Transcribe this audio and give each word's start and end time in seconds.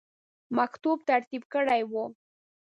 مکتوب 0.57 0.97
ترتیب 1.09 1.43
کړی 1.53 1.81
وو. 1.91 2.05